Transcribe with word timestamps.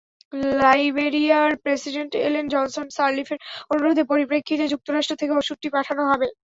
লাইবেরিয়ার 0.59 1.51
president 1.63 2.11
Ellen 2.27 2.45
Johnson 2.53 2.85
সার্লিফের 2.97 3.39
অনুরোধের 3.71 4.09
পরিপ্রেক্ষিতে 4.11 4.65
যুক্তরাষ্ট্র 4.73 5.19
থেকে 5.21 5.33
ওষুধটি 5.35 5.67
পাঠানো 5.75 6.03
হবে। 6.11 6.27